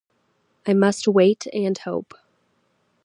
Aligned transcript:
I 0.65 0.73
must 0.73 1.07
wait 1.07 1.45
and 1.53 1.77
hope. 1.77 2.15